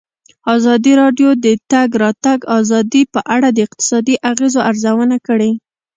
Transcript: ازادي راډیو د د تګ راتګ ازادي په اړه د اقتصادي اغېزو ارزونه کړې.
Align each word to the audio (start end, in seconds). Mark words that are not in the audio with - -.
ازادي 0.55 0.93
راډیو 1.01 1.29
د 1.37 1.39
د 1.45 1.47
تګ 1.71 1.89
راتګ 2.03 2.39
ازادي 2.59 3.03
په 3.13 3.19
اړه 3.35 3.47
د 3.51 3.57
اقتصادي 3.67 4.15
اغېزو 4.31 4.59
ارزونه 4.69 5.17
کړې. 5.27 5.51